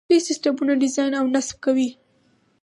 [0.09, 1.89] دوی سیسټمونه ډیزاین او نصب کوي.